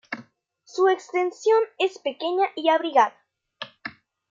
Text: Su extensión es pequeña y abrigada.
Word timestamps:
Su 0.63 0.87
extensión 0.89 1.61
es 1.77 1.99
pequeña 1.99 2.47
y 2.55 2.69
abrigada. 2.69 3.15